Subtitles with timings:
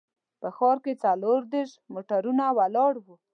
[0.41, 3.15] په ښار کې څلور دیرش موټرونه ولاړ وو.